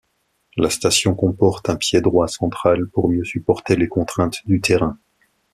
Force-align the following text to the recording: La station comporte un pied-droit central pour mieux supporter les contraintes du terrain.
La 0.57 0.71
station 0.71 1.13
comporte 1.13 1.69
un 1.69 1.75
pied-droit 1.75 2.27
central 2.27 2.87
pour 2.89 3.07
mieux 3.07 3.23
supporter 3.23 3.75
les 3.75 3.87
contraintes 3.87 4.37
du 4.47 4.59
terrain. 4.59 4.97